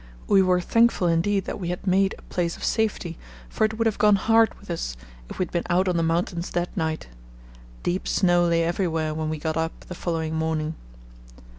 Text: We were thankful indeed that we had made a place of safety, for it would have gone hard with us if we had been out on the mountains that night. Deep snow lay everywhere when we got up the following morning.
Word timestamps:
We 0.27 0.41
were 0.41 0.59
thankful 0.59 1.07
indeed 1.07 1.45
that 1.45 1.59
we 1.59 1.67
had 1.69 1.85
made 1.85 2.15
a 2.17 2.23
place 2.23 2.57
of 2.57 2.63
safety, 2.63 3.19
for 3.49 3.65
it 3.65 3.77
would 3.77 3.85
have 3.85 3.99
gone 3.99 4.15
hard 4.15 4.51
with 4.59 4.71
us 4.71 4.97
if 5.29 5.37
we 5.37 5.43
had 5.45 5.51
been 5.51 5.67
out 5.69 5.87
on 5.87 5.95
the 5.95 6.01
mountains 6.01 6.49
that 6.49 6.75
night. 6.75 7.05
Deep 7.83 8.07
snow 8.07 8.43
lay 8.45 8.63
everywhere 8.63 9.13
when 9.13 9.29
we 9.29 9.37
got 9.37 9.57
up 9.57 9.81
the 9.89 9.93
following 9.93 10.33
morning. 10.33 10.73